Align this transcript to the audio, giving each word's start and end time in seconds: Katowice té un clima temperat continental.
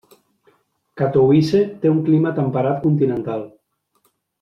Katowice 1.01 1.61
té 1.85 1.93
un 1.95 2.01
clima 2.09 2.35
temperat 2.43 2.83
continental. 2.89 3.49